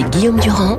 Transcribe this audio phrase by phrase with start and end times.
[0.00, 0.78] avec Guillaume Durand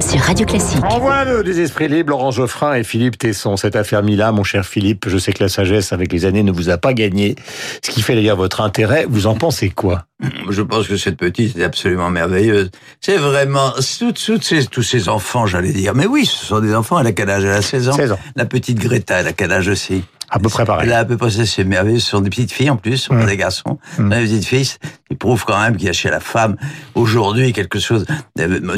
[0.00, 0.82] sur Radio Classique.
[0.84, 3.56] Envoie le des esprits libres, Laurent Geoffrin et Philippe Tesson.
[3.56, 6.52] Cette affaire Mila, mon cher Philippe, je sais que la sagesse avec les années ne
[6.52, 7.36] vous a pas gagné.
[7.84, 9.04] Ce qui fait d'ailleurs votre intérêt.
[9.08, 10.06] Vous en pensez quoi?
[10.48, 12.70] Je pense que cette petite est absolument merveilleuse.
[13.00, 15.94] C'est vraiment toutes, toutes ces, tous ces enfants, j'allais dire.
[15.94, 16.98] Mais oui, ce sont des enfants.
[16.98, 17.44] Elle a quel âge?
[17.44, 17.92] Elle a 16 ans.
[17.92, 18.18] 16 ans.
[18.36, 20.04] La petite Greta, elle a quel âge aussi?
[20.34, 20.90] À peu près pareil.
[20.90, 21.98] A à peu près c'est merveilleux.
[22.00, 23.78] Ce sont des petites filles en plus, ce sont pas des garçons.
[23.98, 24.08] Mm.
[24.08, 24.68] Des petites filles,
[25.10, 26.56] ils prouvent quand même qu'il y a chez la femme
[26.94, 28.06] aujourd'hui quelque chose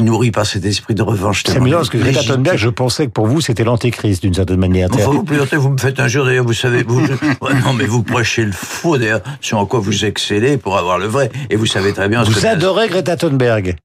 [0.01, 1.43] nourri par cet esprit de revanche.
[1.45, 4.59] C'est amusant parce que Greta Thunberg, je pensais que pour vous c'était l'antéchrist d'une certaine
[4.59, 4.89] manière.
[4.91, 6.99] Enfin, vous plaisantez, vous me faites un jour, d'ailleurs, vous savez, vous,
[7.41, 10.97] Ouais, non, mais vous prêchez le faux, d'ailleurs, sur en quoi vous excellez pour avoir
[10.97, 11.31] le vrai.
[11.49, 13.75] Et vous savez très bien ce Vous que- adorez Greta Thunberg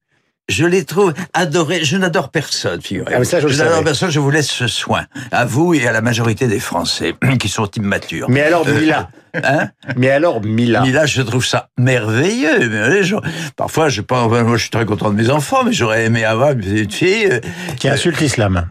[0.50, 1.84] Je les trouve adorés.
[1.84, 3.20] Je n'adore personne, figurez-vous.
[3.20, 5.06] Ah, ça, je n'adore personne, je vous laisse ce soin.
[5.32, 8.28] À vous et à la majorité des Français, qui sont immatures.
[8.28, 9.08] Mais alors Euh, Mila
[9.44, 12.68] Hein Mais alors Mila Mais là, je trouve ça merveilleux.
[12.68, 13.00] Mais,
[13.56, 16.50] parfois, je pas, moi, je suis très content de mes enfants, mais j'aurais aimé avoir
[16.52, 17.26] une petite fille.
[17.30, 17.40] euh,
[17.78, 18.68] qui insulte l'islam.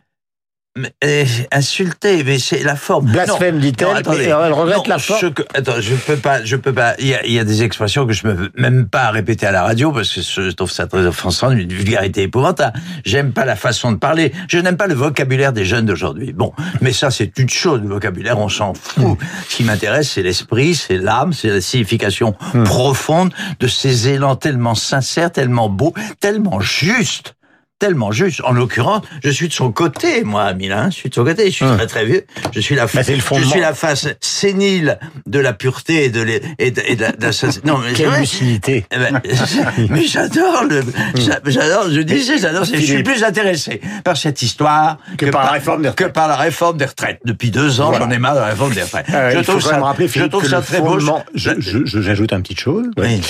[1.04, 3.12] Euh, insulter, mais c'est la forme.
[3.12, 5.34] Blasphème, dit-elle, elle regrette Non, la forme.
[5.34, 6.94] que- attends, je peux pas, je peux pas.
[7.00, 9.64] Il y y a des expressions que je ne peux même pas répéter à la
[9.64, 12.80] radio parce que je trouve ça très offensant, une vulgarité épouvantable.
[13.04, 14.32] J'aime pas la façon de parler.
[14.48, 16.34] Je n'aime pas le vocabulaire des jeunes d'aujourd'hui.
[16.34, 17.82] Bon, mais ça c'est une chose.
[17.82, 19.18] Le vocabulaire, on s'en fout.
[19.50, 22.34] Ce qui m'intéresse, c'est l'esprit, c'est l'âme, c'est la signification
[22.66, 27.36] profonde de ces élans tellement sincères, tellement beaux, tellement justes
[27.80, 28.42] tellement juste.
[28.44, 30.88] En l'occurrence, je suis de son côté, moi, Milan.
[30.92, 31.46] Je suis de son côté.
[31.46, 32.26] Je suis très très vieux.
[32.54, 36.10] Je suis la, Bah, c'est le je suis la face sénile de la pureté et
[36.10, 37.62] de, l'é- et de, et de la, de la sincérité.
[37.70, 38.20] Non, mais c'est Quelle vrai.
[38.22, 39.22] lucidité Eh ben,
[39.90, 40.82] mais j'adore le,
[41.16, 45.52] j'a- j'adore, je disais, j'adore, je suis plus intéressé par cette histoire Que par la
[45.52, 46.14] réforme des que retraites.
[46.14, 47.20] par la réforme des retraites.
[47.26, 48.06] Depuis deux ans, Voilà.
[48.06, 49.06] j'en ai marre de la réforme des retraites.
[49.14, 51.00] Euh, il faut quand même rappeler, je Philippe, trouve que ça le très beau.
[51.00, 52.88] je- je- je- J'ajoute une petite chose.
[52.98, 53.22] Oui.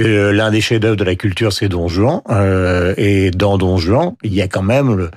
[0.00, 2.22] Euh, L'un des chefs-d'œuvre de la culture, c'est Don Juan.
[2.30, 3.91] Euh, et dans Don Juan,
[4.22, 5.10] il y a quand même, le,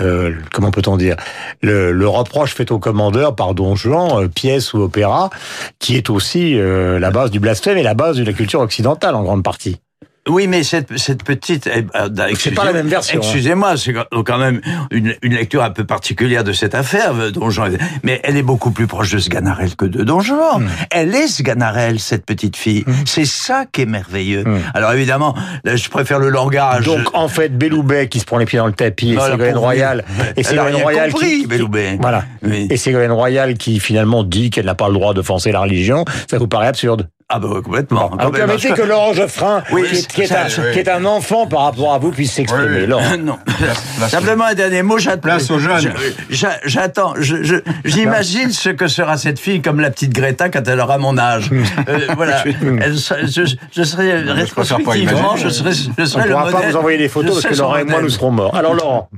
[0.00, 1.16] euh, comment peut-on dire,
[1.62, 5.30] le, reproche fait au commandeur par Don Juan, euh, pièce ou opéra,
[5.78, 9.14] qui est aussi euh, la base du blasphème et la base de la culture occidentale
[9.14, 9.80] en grande partie.
[10.28, 11.66] Oui, mais cette, cette petite...
[11.72, 13.22] eh, euh, excusez- pas la même version, hein.
[13.22, 13.94] Excusez-moi, c'est
[14.24, 14.60] quand même
[14.90, 17.76] une, une lecture un peu particulière de cette affaire, euh, Don Juan.
[18.02, 20.64] Mais elle est beaucoup plus proche de Sganarelle que de Don Juan.
[20.64, 20.68] Hmm.
[20.90, 22.84] Elle est Sganarelle, cette petite fille.
[23.04, 24.44] C'est ça qui est merveilleux.
[24.74, 25.34] Alors évidemment,
[25.64, 26.84] là, je préfère le langage...
[26.86, 30.04] Donc en fait, Belloubet qui se prend les pieds dans le tapis et Ségolène Royal
[30.36, 31.98] et Ségolène Royal compris, qui, qui- Belloubet.
[32.00, 32.66] voilà Oui.
[32.70, 36.38] et Ségolène Royal qui finalement dit qu'elle n'a pas le droit d'offenser la religion, ça
[36.38, 37.98] vous paraît absurde Ah bah ouais, complètement.
[37.98, 38.46] Alors, Complètement.
[38.46, 41.04] permettez que Laurent Geoffrin, Oui, qui, est, qui est ça, un, ça, qui est un
[41.04, 42.82] enfant par rapport à vous, puisse s'exprimer.
[42.82, 42.86] Oui.
[42.86, 43.16] Laurent.
[43.18, 43.36] non.
[43.44, 44.96] place Simplement un dernier mot.
[44.98, 45.92] j'attends- Place aux jeunes.
[46.30, 47.14] je- j'a- J'attends.
[47.18, 50.98] je- je- J'imagine ce que sera cette fille comme la petite Greta quand elle aura
[50.98, 51.50] mon âge.
[51.88, 52.44] Euh, voilà.
[52.46, 55.36] Elle je, je serai je pas rétrospectivement, imaginer.
[55.42, 56.70] je serai, je On serai ne le pourra pas modèle.
[56.70, 58.54] vous envoyer des photos Je parce que Laurent et moi, nous serons morts.
[58.56, 59.08] Alors, Laurent,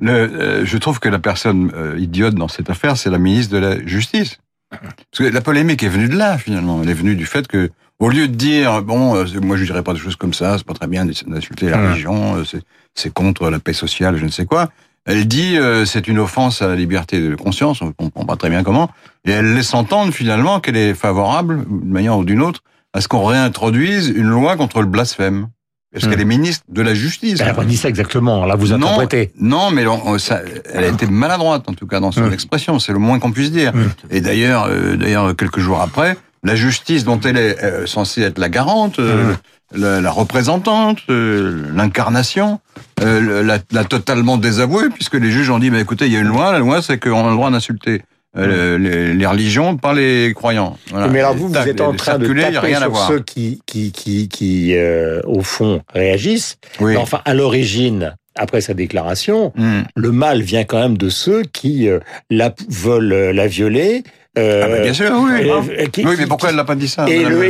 [0.00, 3.52] Le, euh, je trouve que la personne euh, idiote dans cette affaire, c'est la ministre
[3.54, 4.38] de la Justice.
[4.80, 6.80] Parce que la polémique est venue de là, finalement.
[6.82, 9.82] Elle est venue du fait que, au lieu de dire, bon, euh, moi je dirais
[9.82, 11.90] pas des choses comme ça, c'est pas très bien d'insulter la Hum.
[11.90, 12.62] religion, euh, c'est-
[12.94, 14.68] c'est contre la paix sociale, je ne sais quoi.
[15.06, 18.48] Elle dit, euh, c'est une offense à la liberté de conscience, on comprend pas très
[18.50, 18.90] bien comment,
[19.26, 22.62] et elle laisse entendre finalement qu'elle est favorable, d'une manière ou d'une autre,
[22.94, 25.48] à ce qu'on réintroduise une loi contre le blasphème.
[25.94, 27.38] Parce qu'elle est ministre de la Justice.
[27.40, 28.44] elle n'a pas dit ça exactement.
[28.46, 29.30] Là, vous interprétez.
[29.40, 30.40] Non, mais on- ça,
[30.72, 32.32] elle a été maladroite en tout cas dans son Hum.
[32.32, 32.78] expression.
[32.80, 33.72] C'est le moins qu'on puisse dire.
[33.74, 33.90] Hum.
[34.10, 38.38] Et d'ailleurs, euh, d'ailleurs quelques jours après, la justice dont elle est euh, censée être
[38.38, 39.34] la garante, euh,
[39.72, 42.60] la, la représentante, euh, l'incarnation,
[43.02, 46.26] euh, la totalement désavouée, puisque les juges ont dit, bah, écoutez, il y a une
[46.28, 48.02] loi, la loi c'est qu'on a le droit d'insulter.
[48.36, 50.76] Euh, les, les religions, pas les croyants.
[50.90, 51.08] Voilà.
[51.08, 54.28] Mais alors vous, vous êtes en train de taper rien sur ceux qui, qui, qui,
[54.28, 56.58] qui euh, au fond, réagissent.
[56.80, 56.92] Oui.
[56.92, 59.84] Mais enfin, à l'origine, après sa déclaration, Hum.
[59.94, 62.00] le mal vient quand même de ceux qui euh,
[62.30, 64.02] la, veulent euh, la violer.
[64.38, 65.48] Euh, Ah bah, bien sûr, oui.
[65.50, 67.42] euh, qui- oui, mais pourquoi elle l'a pas dit ça Et, le-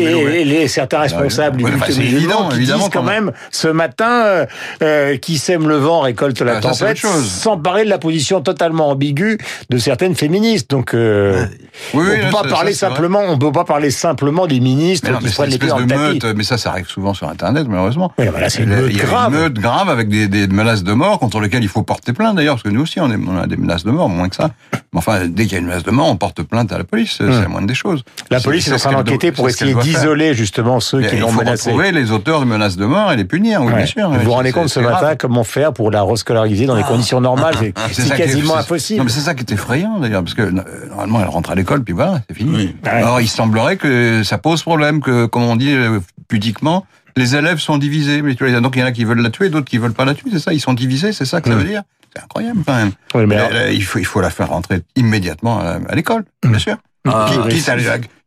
[0.44, 3.68] les certains responsables Ouais, du enfin, culte musulman évident, qui évidemment disent quand même ce
[3.68, 4.46] matin
[4.82, 8.88] euh, qui sème le vent récolte la Ah, tempête, sans parler de la position totalement
[8.90, 9.38] ambiguë
[9.70, 10.70] de certaines féministes.
[10.70, 11.46] Donc euh,
[11.94, 14.60] Oui, on peut là, pas ça- parler ça, simplement, on peut pas parler simplement des
[14.60, 15.94] ministres Mais non, qui mais prennent les pieds dans tapis.
[15.94, 18.12] meute, mais ça, ça arrive souvent sur Internet, malheureusement.
[18.18, 19.32] Oui, c'est une Il y a- meute il y a grave.
[19.34, 22.36] Une meute grave avec des, des menaces de mort contre lesquelles il faut porter plainte
[22.36, 24.36] d'ailleurs, parce que nous aussi on, est- on a des menaces de mort, moins que
[24.36, 24.50] ça.
[24.92, 26.84] Mais enfin, dès qu'il y a une menace de mort, on porte plainte à la
[26.84, 28.02] police, c'est la moindre des choses.
[28.30, 31.28] La police est en train d'enquêter pour essayer d'isoler justement ceux Mais qui il l'ont
[31.28, 31.70] faut menacé.
[31.70, 33.76] retrouver les auteurs de menaces de mort et les punir, oui, Ouais.
[33.78, 34.10] bien sûr.
[34.10, 35.16] Vous vous rendez compte ce matin grave.
[35.18, 37.54] comment faire pour la rescolariser dans des conditions normales?
[37.92, 38.98] C'est est- quasiment impossible.
[38.98, 40.50] Non, mais c'est ça qui est effrayant d'ailleurs, parce que euh,
[40.88, 42.54] normalement elle rentre à l'école, puis voilà, c'est fini.
[42.54, 42.76] Oui.
[42.84, 42.90] Ouais.
[42.90, 46.86] Alors il semblerait que ça pose problème, que comme on dit euh, pudiquement,
[47.16, 48.22] les élèves sont divisés.
[48.22, 49.92] Mais tu vois, donc il y en a qui veulent la tuer, d'autres qui veulent
[49.92, 50.30] pas la tuer.
[50.32, 51.12] C'est ça, ils sont divisés.
[51.12, 51.82] C'est ça que ça veut dire?
[52.14, 52.92] C'est incroyable quand même.
[53.14, 55.94] Oui, mais Euh, alors- euh, il faut il faut la faire rentrer immédiatement à, à
[55.94, 56.76] l'école, bien sûr.
[57.06, 57.76] Ah, Qui- quitte, à,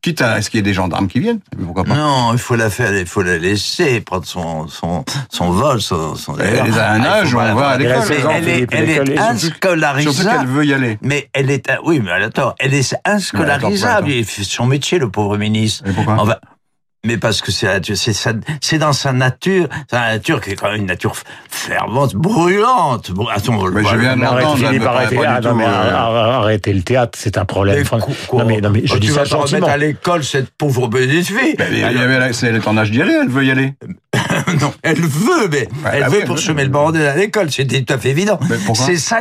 [0.04, 1.40] quitte à ce qu'il y ait des gendarmes qui viennent.
[1.66, 5.50] Pourquoi pas Non, il faut la faire, il faut la laisser prendre son son son
[5.50, 6.38] vol, son son.
[6.38, 7.94] Elle est à un Ah, âge où on va à l'école.
[7.96, 10.38] Elle a 16 ans, Elle est, elle est Surtout inscolarisable.
[10.38, 11.00] qu'elle veut y aller.
[11.02, 14.12] Mais elle est, oui, mais attends, elle est inscolarisable.
[14.28, 15.84] Son métier, le pauvre ministre.
[15.88, 16.40] Et pourquoi On va-
[17.08, 20.56] mais parce que c'est c'est sa- c'est dans sa nature, c'est la nature qui est
[20.56, 21.16] quand même une nature
[21.50, 23.12] fervente, brûlante.
[23.34, 27.76] Attends, Mais je viens du ah, euh, le théâtre, c'est un problème.
[27.78, 29.36] Mais Enfin, quoi- quoi non, mais, non, mais je Oh, dis tu ça vas pas
[29.38, 29.68] remettre gentiment.
[29.68, 31.56] à l'école cette pauvre petite fille.
[31.58, 33.74] C'est- elle est en âge d'y aller, elle veut y aller.
[34.62, 37.66] non, elle veut, mais elle bah veut oui, pour semer le bordel à l'école, c'est
[37.66, 38.40] tout à fait évident.
[38.74, 39.20] C'est ça,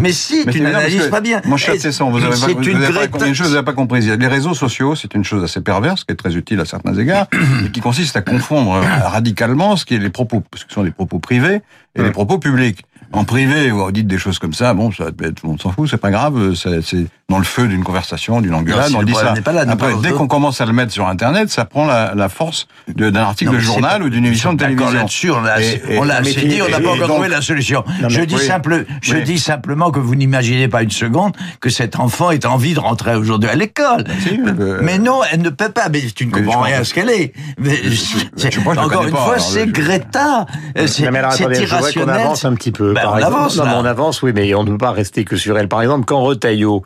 [0.00, 1.40] mais si, Mais tu c'est n'analyses pas bien.
[1.44, 3.48] Mon cher Et- Tesson, vous avez pas, c'est vous une avez pas- Greta- une chose,
[3.48, 4.08] vous n'avez pas comprise.
[4.08, 7.25] Les réseaux sociaux, c'est une chose assez perverse, qui est très utile à certains égards,
[7.64, 10.90] et qui consiste à confondre radicalement ce qui est les propos, ce qui sont les
[10.90, 11.60] propos privés
[11.94, 12.84] et les propos publics.
[13.12, 15.12] En privé, vous dites des choses comme ça, bon, ça, tout
[15.44, 18.54] le monde s'en fout, c'est pas grave, c'est c'est dans le feu d'une conversation, d'une
[18.54, 19.32] engueulade, si on dit ça.
[19.32, 21.84] n'est pas là, Après, pas- dès qu'on commence à le mettre sur Internet, ça prend
[21.86, 24.92] la, la force d'un article Non, de journal pas- ou d'une émission de télévision.
[24.92, 25.56] là-dessus, on l'a
[25.98, 27.82] on assez dit, on n'a pas encore trouvé la solution.
[28.02, 28.46] Non, je dis oui.
[28.46, 29.22] simple, je Oui.
[29.24, 33.14] dis simplement que vous n'imaginez pas une seconde que cet enfant ait envie de rentrer
[33.16, 34.04] aujourd'hui à l'école.
[34.20, 35.88] Si, euh, mais non, elle ne peut pas.
[35.88, 37.32] Mais tu ne comprends rien à ce qu'elle est.
[37.58, 40.46] Mais, je- je encore une fois, c'est Greta.
[40.78, 42.08] Euh, C'est qu'on irrationnel.
[42.20, 42.94] avance un petit peu.
[42.96, 43.34] Ben, par on exemple.
[43.36, 43.78] avance, non, mais là.
[43.80, 45.68] on avance, oui, mais on ne peut pas rester que sur elle.
[45.68, 46.82] Par exemple, quand Retailleau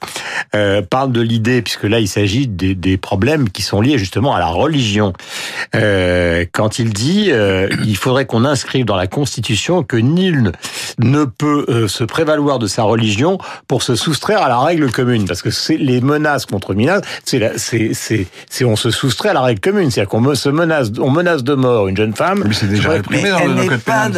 [0.54, 4.34] euh, parle de l'idée, puisque là, il s'agit des, des problèmes qui sont liés justement
[4.34, 5.12] à la religion,
[5.74, 10.52] euh, quand il dit euh, il faudrait qu'on inscrive dans la Constitution que nul
[10.98, 15.26] ne peut euh, se prévaloir de sa religion pour se soustraire à la règle commune,
[15.26, 19.30] parce que c'est les menaces contre minage, c'est la- c'est c'est c'est on se soustrait
[19.30, 22.14] à la règle commune, c'est-à-dire qu'on me- se menace, on menace de mort une jeune
[22.14, 22.44] femme.
[22.46, 24.12] Mais c'est déjà réprimé dans le code pénal.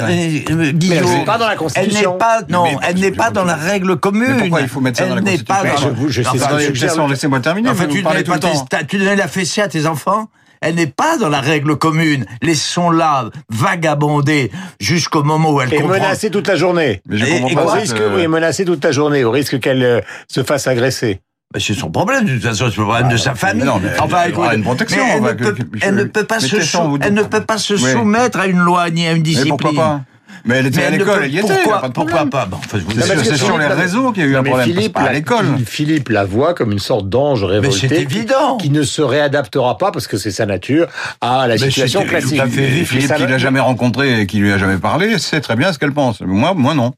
[1.22, 3.96] euh, pas dans la Elle n'est pas, non, Mais- elle n'est pas dans la règle
[3.96, 4.32] commune.
[4.34, 6.00] Mais pourquoi il faut mettre ça dans Elle la n'est pas Constitution dans Mais je
[6.02, 6.56] vous- je sais Enfin,
[6.88, 7.68] Tesson, laissez-moi terminer.
[7.70, 10.28] En fait, vous tu donnais tout pas tes- tu donnais la fessée à tes enfants
[10.64, 12.24] elle n'est pas dans la règle commune.
[12.40, 14.50] Laissons-la vagabonder
[14.80, 15.94] jusqu'au moment où elle Et comprend.
[15.94, 17.00] menacée toute la journée.
[17.08, 17.62] Mais je Et- comprends et pas.
[17.62, 21.20] Quoi, risque, euh, oui, menacée toute la journée, au risque qu'elle euh, se fasse agresser.
[21.52, 23.64] Bah, c'est son problème, de toute façon, c'est le problème de sa famille.
[23.64, 25.94] mais non, mais enfin, y aura une protection, mais elle, va ne peut, que- elle
[25.96, 27.90] ne je- peut pas mais se, sou- elle ne peut pas se Oui.
[27.92, 29.56] soumettre à une loi ni à une Mais discipline.
[29.58, 30.00] pourquoi pas
[30.44, 32.90] Mais elle était Mais à l'école, elle y était, pourquoi, pourquoi pas Bon, enfin, vous-
[33.00, 35.46] C'est sur- les réseaux qu'il y a eu un mais problème, Philippe, pas à l'école.
[35.64, 38.56] Philippe la voit comme une sorte d'ange Mais c'est révolté évident.
[38.56, 40.88] qui ne se réadaptera pas parce que c'est sa nature
[41.20, 42.40] à la Mais situation c'est tout à classique.
[42.54, 45.72] fait Philippe, qui l'a jamais rencontré et qui lui a jamais parlé, sait très bien
[45.72, 46.20] ce qu'elle pense.
[46.22, 46.92] Moi, moi non.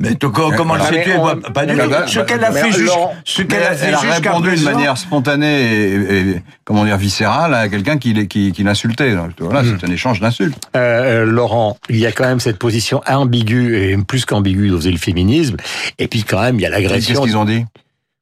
[0.00, 1.10] Mais comment le sais-tu
[1.52, 1.90] Pas du tout.
[2.06, 2.70] Ce qu'elle a fait
[3.24, 7.54] ce qu'elle a elle, fait jusqu'à répondu de manière spontanée et, et- comment dire viscérale
[7.54, 9.14] à quelqu'un qui, l'est- qui, qui l'insultait.
[9.38, 9.78] Voilà, Hmm.
[9.80, 10.56] c'est un échange d'insultes.
[10.76, 14.90] Euh, euh, Laurent, il y a quand même cette position ambiguë et plus qu'ambiguë faisait
[14.90, 15.56] le féminisme.
[15.98, 17.22] Et puis quand même, il y a Qu'est-ce l'agression.
[17.22, 17.64] qu'ils ont dit?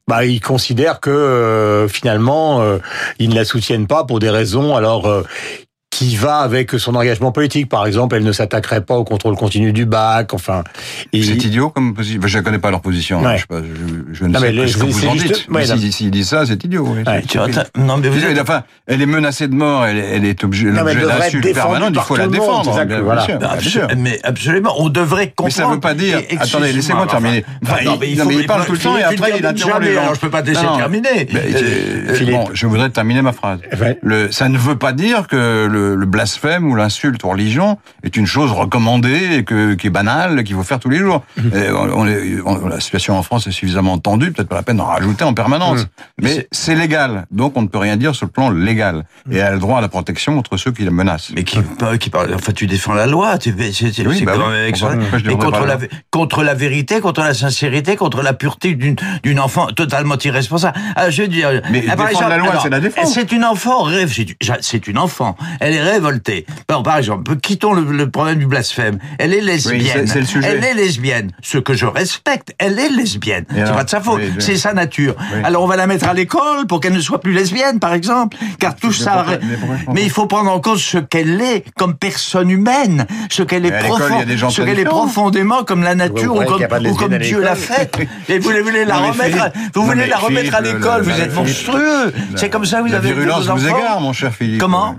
[0.06, 2.76] Bah, ils considèrent que euh, finalement, euh,
[3.18, 5.22] ils ne la soutiennent pas pour des raisons alors euh,
[5.94, 7.68] qui va avec son engagement politique.
[7.68, 10.34] Par exemple, elle ne s'attaquerait pas au contrôle continu du bac.
[10.34, 10.64] Enfin,
[11.12, 12.20] et- C'est idiot comme position.
[12.24, 13.20] Je ne connais pas leur position.
[13.24, 13.30] hein.
[13.30, 13.36] Ouais.
[13.36, 15.48] Je, sais pas, je, je ne Non, sais pas ce que vous en juste- dites.
[15.48, 15.76] ouais, Mais non.
[15.78, 16.84] si- S'ils disent ça, c'est idiot.
[16.88, 17.02] oui.
[17.06, 19.98] Ouais, Tu vois, t'as- Non, mais vous êtes- enfin, elle est menacée de mort, elle,
[19.98, 22.84] est- elle est obligée, d'insultes permanentes, il faut la défendre.
[22.84, 23.86] bien, sûr, Absol- sûr.
[23.96, 25.44] Mais absolument, on devrait comprendre.
[25.56, 26.18] Mais ça veut pas dire.
[26.28, 27.44] Et- Attendez, laissez-moi terminer.
[27.82, 30.02] il- mais il parle tout le temps et après, il interrompt les gens.
[30.02, 31.28] alors je peux pas te laisser terminer.
[31.34, 33.60] Euh, euh, bon, je voudrais terminer ma phrase.
[34.30, 38.26] Ça ne veut pas dire que le, le blasphème ou l'insulte aux religions est une
[38.26, 41.22] chose recommandée et que, qui est banale, qu'il faut faire tous les jours.
[41.36, 41.50] Mhm.
[41.54, 44.62] Et on- on est- on- la situation en France est suffisamment tendue, peut-être pas la
[44.62, 45.80] peine d'en rajouter en permanence.
[45.80, 45.86] Mhm.
[46.22, 49.04] Mais c'est légal, donc on ne peut rien dire sur le plan légal.
[49.30, 51.32] Et elle a le droit à la protection contre ceux qui la menacent.
[51.34, 51.58] Mais qui,
[52.00, 54.72] qui parle, enfin, tu défends la loi, tu, c'est, c'est, Oui, c'est bah quand oui.
[54.72, 55.78] devrais contre la,
[56.10, 60.78] contre la vérité, contre la sincérité, contre la pureté d'une, d'une enfant totalement irresponsable.
[60.96, 61.62] Ah, je veux dire.
[61.70, 63.08] Mais défendre la loi, c'est la défendre.
[63.08, 64.26] C'est une enfant rêve, c'est,
[64.60, 65.36] c'est une enfant.
[65.60, 66.46] Elle est révoltée.
[66.68, 68.98] Bon, par exemple, quittons le, le problème du blasphème.
[69.18, 70.06] Elle est lesbienne.
[70.06, 70.48] c'est- c'est le sujet.
[70.48, 71.30] Elle est lesbienne.
[71.42, 73.44] Ce que je respecte, elle est lesbienne.
[73.54, 74.20] C'est pas de sa faute.
[74.22, 75.14] Oui, C'est sa nature.
[75.34, 75.40] Oui.
[75.44, 78.36] Alors on va la mettre à l'école pour qu'elle ne soit plus lesbienne, par exemple.
[78.58, 79.26] Car tout Mais ça.
[79.92, 83.70] mais il faut prendre en compte ce qu'elle est comme personne humaine, ce qu'elle est,
[83.72, 87.96] profond- ce qu'elle profondément comme la nature ou comme, ou Dieu l'a faite.
[88.28, 92.12] Et vous voulez la remettre, vous voulez la remettre à l'école, le- vous êtes monstrueux.
[92.36, 94.60] C'est comme ça que vous avez virulence vos vous enfants égare, mon cher Philippe.
[94.60, 94.96] Comment?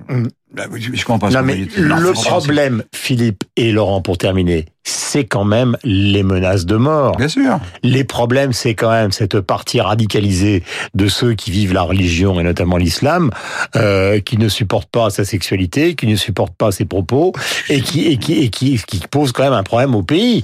[0.56, 5.26] Là, oui, je comprends pas Non, mais le problème, Philippe et Laurent, pour terminer, c'est
[5.26, 7.18] quand même les menaces de mort.
[7.18, 7.60] Bien sûr.
[7.84, 12.44] Les problèmes, c'est quand même cette partie radicalisée de ceux qui vivent la religion et
[12.44, 13.32] notamment l'islam,
[13.76, 17.34] euh, qui ne supportent pas sa sexualité, qui ne supportent pas ses propos
[17.70, 20.44] et qui et qui et qui, qui pose quand même un problème au pays.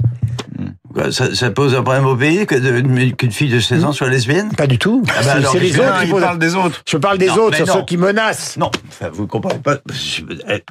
[1.12, 4.50] Ça, ça pose un problème au pays qu'une fille de 16 ans soit lesbienne?
[4.56, 5.04] Pas du tout.
[5.06, 6.22] bah C'est- les autres qui posent.
[6.22, 6.82] parle des autres.
[6.88, 7.74] Je parle des Non, autres, mais sur non.
[7.76, 8.58] ceux qui menacent.
[8.58, 9.78] Non, enfin, vous comprenez pas.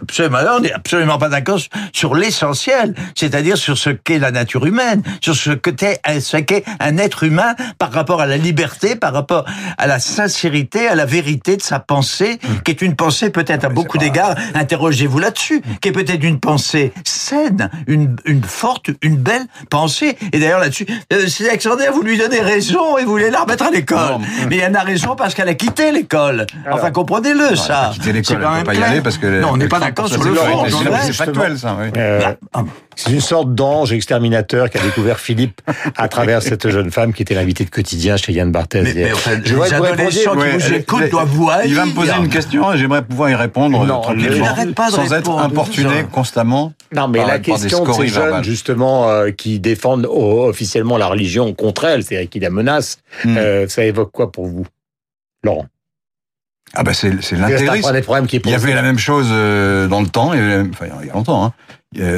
[0.03, 1.59] Absolument, on n'est absolument pas d'accord
[1.93, 6.01] sur l'essentiel, c'est-à-dire sur ce qu'est la nature humaine, sur ce qu'est
[6.81, 9.45] un être humain par rapport à la liberté, par rapport
[9.79, 13.69] à la sincérité, à la vérité de sa pensée, qui est une pensée peut-être à
[13.69, 19.47] beaucoup d'égards, interrogez-vous là-dessus, qui est peut-être une pensée saine, une, une forte, une belle
[19.71, 20.10] pensée.
[20.33, 23.65] Et d'ailleurs là-dessus, euh, c'est Alexander, vous lui donnez raison et vous voulez la remettre
[23.65, 24.19] à l'école.
[24.49, 26.47] Mais elle a raison parce qu'elle a quitté l'école.
[26.71, 27.91] Enfin, comprenez-le, ça.
[27.95, 29.41] Quitter l'école, peut même pas y aller parce que.
[29.41, 30.65] Non, on n'est pas d'accord sur le fond.
[31.03, 31.89] c'est- factuel, ça, oui.
[31.97, 32.21] Euh,
[32.53, 32.65] Ah,
[32.97, 35.61] C'est une sorte d'ange exterminateur qu'a découvert Philippe
[35.97, 38.83] à travers cette jeune femme qui était l'invitée de quotidien chez Yann Barthès.
[38.85, 42.11] Mais, mais enfin, Je les adolescents qui vous écoutent doivent vous Il va me poser
[42.11, 42.23] haïr.
[42.23, 46.05] une question et j'aimerais pouvoir y répondre Non, euh, tranquillement, pas de sans être importuné
[46.13, 46.73] constamment.
[46.95, 50.97] Non, mais par- la par des question de ces jeunes, justement, euh, qui défendent officiellement
[50.99, 53.37] la religion contre elle, c'est-à-dire qui la menacent, Hmm.
[53.37, 54.67] euh, ça évoque quoi pour vous
[55.43, 55.67] Laurent?
[56.75, 57.95] Ah ben c'est l'intégrisme.
[57.97, 60.87] est Il y avait la même chose euh, dans le temps, il y avait- enfin
[61.03, 61.53] il y a longtemps, hein.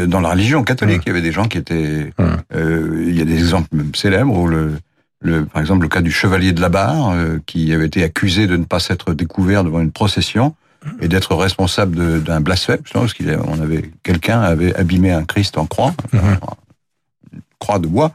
[0.06, 2.12] Dans la religion catholique, il y avait des gens qui étaient.
[2.18, 2.36] Hum.
[2.54, 4.72] euh, il y a des exemples même célèbres où le,
[5.22, 8.46] le, par exemple le cas du chevalier de la barre, euh, qui avait été accusé
[8.46, 10.54] de ne pas s'être découvert devant une procession
[11.00, 15.22] et d'être responsable d'un blasphème, parce qu'il y a- on avait quelqu'un avait abîmé un
[15.24, 15.94] Christ en croix,
[17.62, 18.10] croix de bois.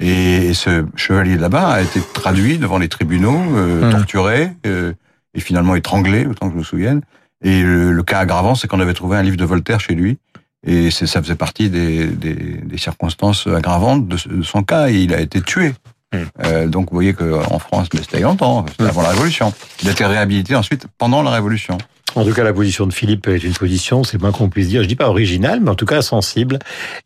[0.00, 3.90] Et ce chevalier de la barre a été traduit devant les tribunaux, euh, Mhm.
[3.92, 4.92] torturé euh,
[5.34, 7.00] et finalement étranglé, autant que je me souvienne.
[7.42, 10.18] Et le, le cas aggravant, c'est qu'on avait trouvé un livre de Voltaire chez lui.
[10.66, 12.34] Et ça faisait partie des, des,
[12.72, 14.88] des circonstances aggravantes de, son cas.
[14.90, 15.68] Et il a été tué.
[16.12, 16.16] Mm.
[16.44, 18.88] Euh, donc vous voyez qu'en France, mais c'était longtemps, c'était Mm.
[18.94, 19.52] avant la Révolution.
[19.82, 21.78] Il a été réhabilité ensuite pendant la Révolution.
[22.16, 24.82] En tout cas, la position de Philippe est une position, c'est moins qu'on puisse dire,
[24.82, 26.58] je dis pas originale, mais en tout cas sensible,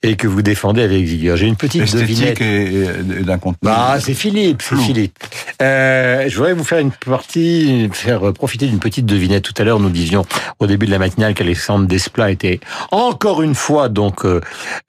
[0.02, 1.37] et que vous défendez avec vigueur.
[1.37, 2.40] J'ai une petite devinette.
[2.40, 3.59] Esthétique et, et- et d'un contenu.
[3.62, 4.76] Bah, c'est Philippe, c'est.
[4.76, 5.19] Philippe.
[5.61, 9.43] Euh, je voudrais vous faire une partie, faire profiter d'une petite devinette.
[9.43, 10.25] Tout à l'heure, nous disions
[10.61, 12.61] au début de la matinale qu'Alexandre Desplat était
[12.93, 14.40] encore une fois donc euh,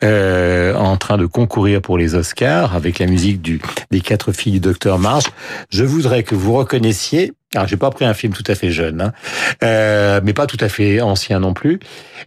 [0.04, 3.60] euh, en train de concourir pour les Oscars avec la musique du
[3.92, 5.26] des quatre filles du docteur March.
[5.70, 7.34] Je voudrais que vous reconnaissiez.
[7.54, 9.14] Alors, j'ai pas pris un film tout à fait jeune, hein,
[9.62, 11.80] euh, mais pas tout à fait ancien non plus.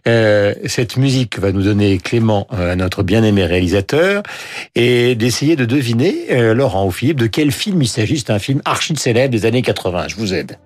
[0.07, 4.21] Euh, cette musique va nous donner Clément, euh, notre bien-aimé réalisateur,
[4.75, 8.19] et d'essayer de deviner, euh, Laurent ou Philippe, de quel film il s'agit.
[8.19, 10.09] C'est un film archi célèbre des années 80.
[10.09, 10.59] Je vous aide.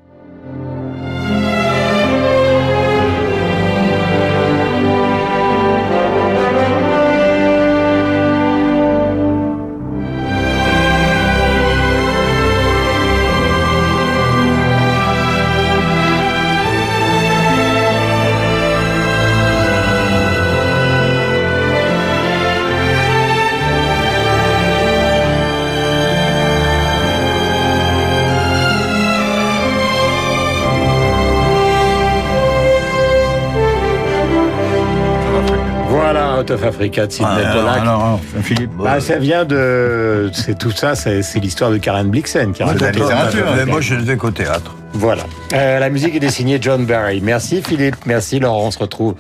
[36.40, 37.82] Out of Africa de Sidney Ah, Pollack.
[37.82, 38.72] Alors, alors, Philippe.
[38.78, 42.76] Bah, ça vient de, c'est tout ça, c'est c'est l'histoire de Karen Blixen qui C'est
[42.76, 43.46] de la littérature.
[43.56, 44.76] Mais moi, je ne vais qu'au théâtre.
[44.94, 45.24] Voilà.
[45.54, 47.22] Euh, la musique est dessinée John Barry.
[47.22, 49.16] Merci Philippe, merci Laurent, on se retrouve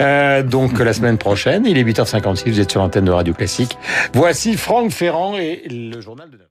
[0.00, 1.64] euh, donc la semaine prochaine.
[1.64, 3.78] Il est 8h56, vous êtes sur l'antenne de Radio Classique.
[4.14, 6.46] Voici Franck Ferrand et le journal de 9